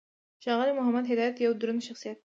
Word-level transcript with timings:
ښاغلی 0.43 0.71
محمد 0.75 1.05
هدایت 1.11 1.35
یو 1.37 1.51
دروند 1.59 1.85
شخصیت 1.87 2.15
دی. 2.17 2.19